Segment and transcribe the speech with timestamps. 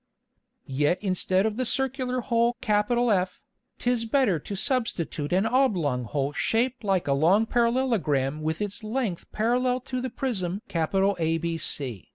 [0.65, 3.39] Yet instead of the Circular Hole F,
[3.77, 9.31] 'tis better to substitute an oblong Hole shaped like a long Parallelogram with its Length
[9.31, 12.05] parallel to the Prism ABC.